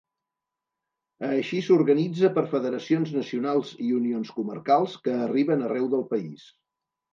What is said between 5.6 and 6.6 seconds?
arreu del país.